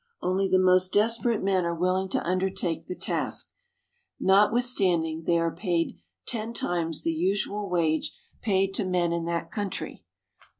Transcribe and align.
Only 0.19 0.47
the 0.47 0.57
most 0.57 0.91
desperate 0.93 1.43
men 1.43 1.63
are 1.63 1.75
willing 1.75 2.09
to 2.09 2.25
undertake 2.27 2.87
the 2.87 2.95
task, 2.95 3.51
notwithstanding 4.19 5.25
they 5.25 5.37
are 5.37 5.53
paid 5.55 5.95
ten 6.25 6.53
times 6.53 7.03
the 7.03 7.13
usual 7.13 7.69
wage 7.69 8.11
paid 8.41 8.73
to 8.73 8.83
men 8.83 9.13
in 9.13 9.25
that 9.25 9.51
country. 9.51 10.03